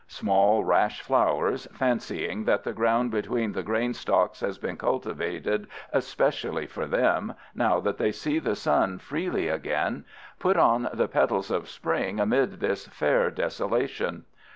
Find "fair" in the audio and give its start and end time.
12.87-13.29